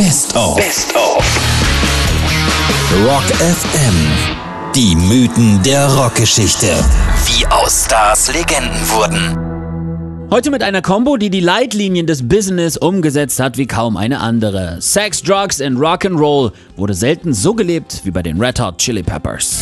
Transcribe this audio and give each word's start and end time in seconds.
Best 0.00 0.34
of. 0.34 0.56
Best 0.56 0.96
of. 0.96 1.22
Rock 3.04 3.22
FM. 3.36 4.72
Die 4.74 4.96
Mythen 4.96 5.62
der 5.62 5.88
Rockgeschichte. 5.88 6.68
Wie 7.26 7.46
aus 7.48 7.84
Stars 7.84 8.32
Legenden 8.32 8.80
wurden. 8.88 10.30
Heute 10.30 10.50
mit 10.50 10.62
einer 10.62 10.80
Combo, 10.80 11.18
die 11.18 11.28
die 11.28 11.40
Leitlinien 11.40 12.06
des 12.06 12.26
Business 12.26 12.78
umgesetzt 12.78 13.40
hat 13.40 13.58
wie 13.58 13.66
kaum 13.66 13.98
eine 13.98 14.20
andere. 14.20 14.78
Sex, 14.80 15.22
Drugs 15.22 15.60
and 15.60 15.78
Rock'n'Roll 15.78 16.52
wurde 16.76 16.94
selten 16.94 17.34
so 17.34 17.52
gelebt 17.52 18.00
wie 18.04 18.10
bei 18.10 18.22
den 18.22 18.40
Red 18.40 18.58
Hot 18.58 18.78
Chili 18.78 19.02
Peppers. 19.02 19.58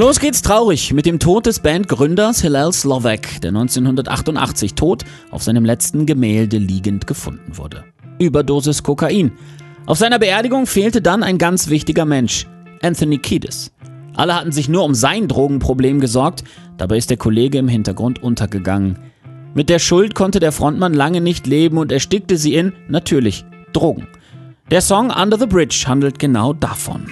Los 0.00 0.18
geht's 0.18 0.40
traurig 0.40 0.94
mit 0.94 1.04
dem 1.04 1.18
Tod 1.18 1.44
des 1.44 1.58
Bandgründers 1.60 2.40
Hillel 2.40 2.72
Slovak, 2.72 3.38
der 3.42 3.50
1988 3.50 4.72
tot 4.72 5.04
auf 5.30 5.42
seinem 5.42 5.62
letzten 5.62 6.06
Gemälde 6.06 6.56
liegend 6.56 7.06
gefunden 7.06 7.58
wurde. 7.58 7.84
Überdosis 8.18 8.82
Kokain. 8.82 9.32
Auf 9.84 9.98
seiner 9.98 10.18
Beerdigung 10.18 10.66
fehlte 10.66 11.02
dann 11.02 11.22
ein 11.22 11.36
ganz 11.36 11.68
wichtiger 11.68 12.06
Mensch, 12.06 12.46
Anthony 12.80 13.18
Kiedis. 13.18 13.72
Alle 14.14 14.34
hatten 14.34 14.52
sich 14.52 14.70
nur 14.70 14.84
um 14.84 14.94
sein 14.94 15.28
Drogenproblem 15.28 16.00
gesorgt, 16.00 16.44
dabei 16.78 16.96
ist 16.96 17.10
der 17.10 17.18
Kollege 17.18 17.58
im 17.58 17.68
Hintergrund 17.68 18.22
untergegangen. 18.22 18.98
Mit 19.52 19.68
der 19.68 19.80
Schuld 19.80 20.14
konnte 20.14 20.40
der 20.40 20.52
Frontmann 20.52 20.94
lange 20.94 21.20
nicht 21.20 21.46
leben 21.46 21.76
und 21.76 21.92
erstickte 21.92 22.38
sie 22.38 22.54
in, 22.54 22.72
natürlich, 22.88 23.44
Drogen. 23.74 24.08
Der 24.70 24.80
Song 24.80 25.10
Under 25.10 25.38
the 25.38 25.44
Bridge 25.44 25.84
handelt 25.86 26.18
genau 26.18 26.54
davon. 26.54 27.06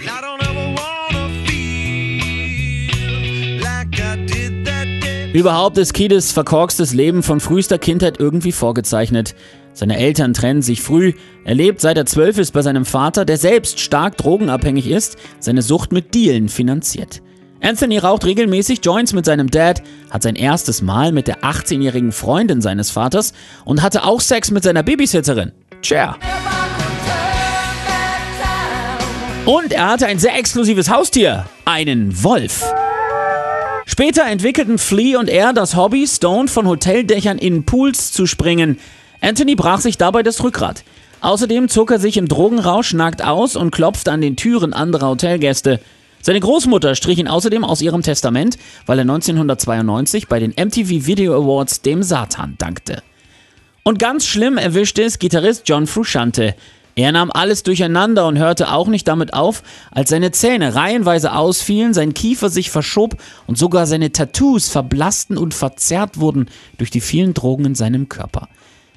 Überhaupt 5.34 5.76
ist 5.76 5.92
Kiedis 5.92 6.32
verkorkstes 6.32 6.94
Leben 6.94 7.22
von 7.22 7.38
frühester 7.38 7.78
Kindheit 7.78 8.18
irgendwie 8.18 8.50
vorgezeichnet. 8.50 9.34
Seine 9.74 9.98
Eltern 9.98 10.32
trennen 10.32 10.62
sich 10.62 10.80
früh. 10.80 11.12
Er 11.44 11.54
lebt 11.54 11.82
seit 11.82 11.98
er 11.98 12.06
zwölf 12.06 12.38
ist 12.38 12.52
bei 12.52 12.62
seinem 12.62 12.86
Vater, 12.86 13.26
der 13.26 13.36
selbst 13.36 13.78
stark 13.78 14.16
drogenabhängig 14.16 14.88
ist, 14.88 15.18
seine 15.38 15.60
Sucht 15.60 15.92
mit 15.92 16.14
Dealen 16.14 16.48
finanziert. 16.48 17.20
Anthony 17.60 17.98
raucht 17.98 18.24
regelmäßig 18.24 18.80
Joints 18.82 19.12
mit 19.12 19.26
seinem 19.26 19.50
Dad, 19.50 19.82
hat 20.10 20.22
sein 20.22 20.34
erstes 20.34 20.80
Mal 20.80 21.12
mit 21.12 21.28
der 21.28 21.40
18-jährigen 21.42 22.12
Freundin 22.12 22.62
seines 22.62 22.90
Vaters 22.90 23.34
und 23.66 23.82
hatte 23.82 24.04
auch 24.04 24.22
Sex 24.22 24.50
mit 24.50 24.62
seiner 24.62 24.82
Babysitterin. 24.82 25.52
Cher. 25.82 26.16
Und 29.44 29.72
er 29.72 29.88
hatte 29.88 30.06
ein 30.06 30.18
sehr 30.18 30.38
exklusives 30.38 30.88
Haustier, 30.90 31.44
einen 31.66 32.22
Wolf. 32.24 32.64
Später 33.90 34.26
entwickelten 34.26 34.76
Flea 34.76 35.16
und 35.18 35.30
er 35.30 35.54
das 35.54 35.74
Hobby, 35.74 36.06
Stone 36.06 36.48
von 36.48 36.68
Hoteldächern 36.68 37.38
in 37.38 37.64
Pools 37.64 38.12
zu 38.12 38.26
springen. 38.26 38.78
Anthony 39.22 39.54
brach 39.54 39.80
sich 39.80 39.96
dabei 39.96 40.22
das 40.22 40.44
Rückgrat. 40.44 40.84
Außerdem 41.22 41.70
zog 41.70 41.90
er 41.90 41.98
sich 41.98 42.18
im 42.18 42.28
Drogenrausch 42.28 42.92
nackt 42.92 43.24
aus 43.24 43.56
und 43.56 43.70
klopfte 43.70 44.12
an 44.12 44.20
den 44.20 44.36
Türen 44.36 44.74
anderer 44.74 45.08
Hotelgäste. 45.08 45.80
Seine 46.20 46.38
Großmutter 46.38 46.96
strich 46.96 47.18
ihn 47.18 47.28
außerdem 47.28 47.64
aus 47.64 47.80
ihrem 47.80 48.02
Testament, 48.02 48.58
weil 48.84 48.98
er 48.98 49.04
1992 49.04 50.28
bei 50.28 50.38
den 50.38 50.50
MTV 50.50 51.06
Video 51.06 51.34
Awards 51.34 51.80
dem 51.80 52.02
Satan 52.02 52.56
dankte. 52.58 53.02
Und 53.84 53.98
ganz 53.98 54.26
schlimm 54.26 54.58
erwischte 54.58 55.02
es 55.02 55.18
Gitarrist 55.18 55.62
John 55.64 55.86
Frusciante. 55.86 56.54
Er 56.98 57.12
nahm 57.12 57.30
alles 57.32 57.62
durcheinander 57.62 58.26
und 58.26 58.38
hörte 58.38 58.72
auch 58.72 58.88
nicht 58.88 59.06
damit 59.06 59.32
auf, 59.32 59.62
als 59.92 60.10
seine 60.10 60.32
Zähne 60.32 60.74
reihenweise 60.74 61.32
ausfielen, 61.32 61.94
sein 61.94 62.12
Kiefer 62.12 62.48
sich 62.48 62.72
verschob 62.72 63.14
und 63.46 63.56
sogar 63.56 63.86
seine 63.86 64.10
Tattoos 64.10 64.68
verblassten 64.68 65.38
und 65.38 65.54
verzerrt 65.54 66.18
wurden 66.18 66.46
durch 66.76 66.90
die 66.90 67.00
vielen 67.00 67.34
Drogen 67.34 67.66
in 67.66 67.74
seinem 67.76 68.08
Körper. 68.08 68.48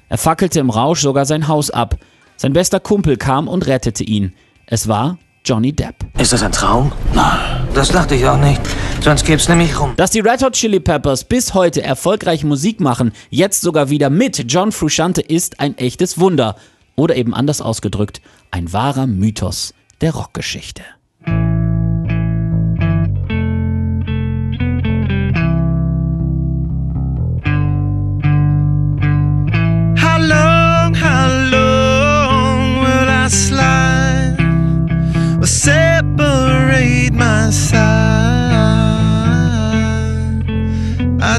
Er 0.08 0.18
fackelte 0.18 0.58
im 0.58 0.68
Rausch 0.68 1.00
sogar 1.00 1.26
sein 1.26 1.46
Haus 1.46 1.70
ab. 1.70 1.96
Sein 2.36 2.52
bester 2.52 2.80
Kumpel 2.80 3.16
kam 3.16 3.46
und 3.46 3.68
rettete 3.68 4.02
ihn. 4.02 4.32
Es 4.66 4.88
war 4.88 5.16
Johnny 5.44 5.72
Depp. 5.72 5.94
Ist 6.18 6.32
das 6.32 6.42
ein 6.42 6.50
Traum? 6.50 6.90
Nein, 7.14 7.38
das 7.72 7.90
dachte 7.90 8.16
ich 8.16 8.26
auch 8.26 8.40
nicht. 8.40 8.60
Sonst 9.00 9.24
gäb's 9.24 9.48
nämlich 9.48 9.78
rum. 9.78 9.92
Dass 9.96 10.10
die 10.10 10.18
Red 10.18 10.42
Hot 10.42 10.54
Chili 10.54 10.80
Peppers 10.80 11.22
bis 11.22 11.54
heute 11.54 11.84
erfolgreich 11.84 12.42
Musik 12.42 12.80
machen, 12.80 13.12
jetzt 13.30 13.60
sogar 13.60 13.90
wieder 13.90 14.10
mit 14.10 14.52
John 14.52 14.72
Frusciante, 14.72 15.20
ist 15.20 15.60
ein 15.60 15.78
echtes 15.78 16.18
Wunder. 16.18 16.56
Oder 17.02 17.16
eben 17.16 17.34
anders 17.34 17.60
ausgedrückt, 17.60 18.22
ein 18.52 18.72
wahrer 18.72 19.08
Mythos 19.08 19.74
der 20.00 20.14
Rockgeschichte. 20.14 20.84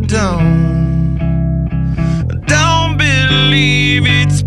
Don't, 0.08 1.18
don't 2.46 2.98
believe 2.98 4.06
it's 4.06 4.44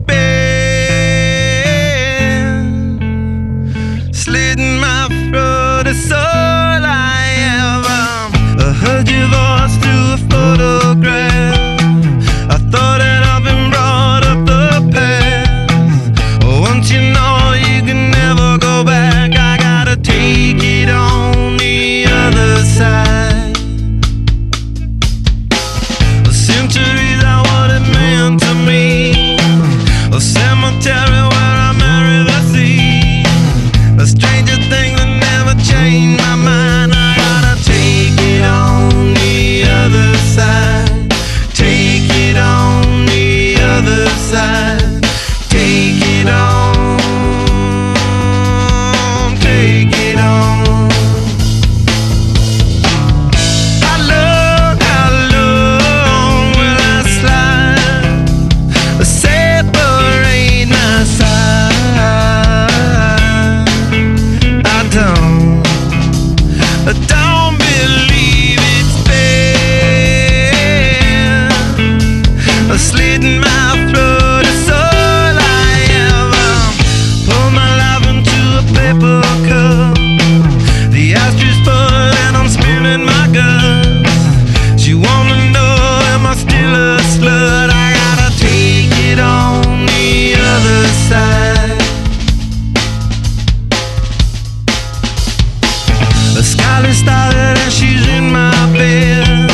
finally 96.77 96.95
started 96.95 97.57
and 97.59 97.73
she's 97.73 98.07
in 98.09 98.31
my 98.31 98.53
bed. 98.75 99.51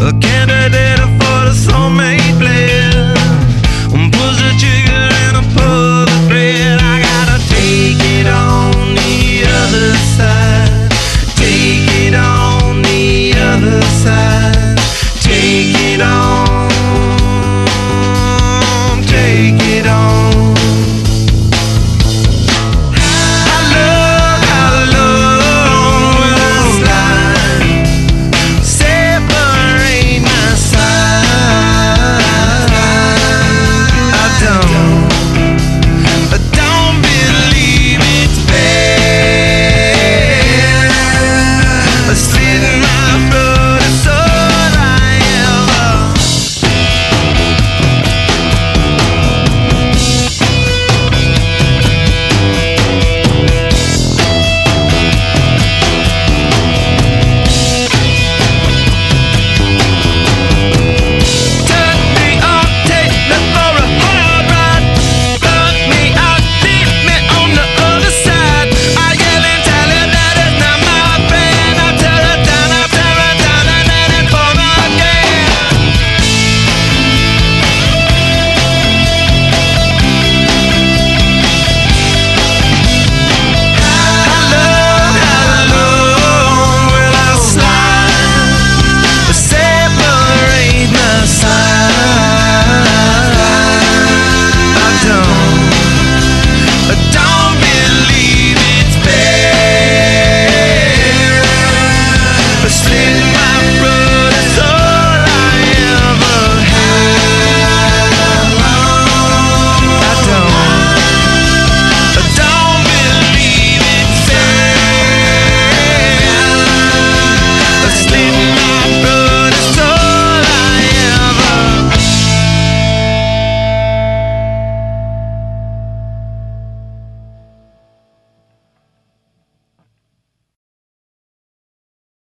A 0.00 0.12
candidate 0.20 1.00
for 1.18 1.38
the 1.48 1.54
soulmate. 1.54 2.23